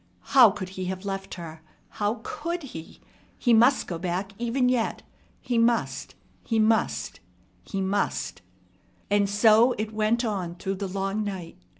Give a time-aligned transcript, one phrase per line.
[0.33, 1.61] How could he have left her?
[1.89, 3.01] How could he?
[3.37, 5.03] He must go back even yet.
[5.39, 7.19] He must, he must,
[7.61, 8.41] he must!
[9.11, 11.55] And so it went on through the long night.